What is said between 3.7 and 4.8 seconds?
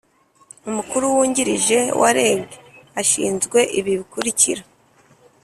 ibi bikurikira